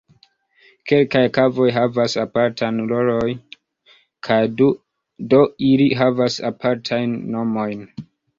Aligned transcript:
Kelkaj 0.91 1.21
kavoj 1.35 1.67
havas 1.75 2.15
apartan 2.23 2.79
rolon 2.93 3.35
kaj 4.29 4.39
do 4.63 5.43
ili 5.69 5.89
havas 6.01 6.41
apartajn 6.53 7.17
nomojn. 7.37 7.87